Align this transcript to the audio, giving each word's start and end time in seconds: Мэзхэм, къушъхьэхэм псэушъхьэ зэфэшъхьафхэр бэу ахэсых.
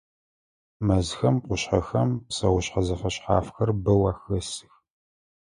Мэзхэм, 0.85 1.35
къушъхьэхэм 1.45 2.09
псэушъхьэ 2.27 2.81
зэфэшъхьафхэр 2.87 3.69
бэу 3.83 4.01
ахэсых. 4.11 4.73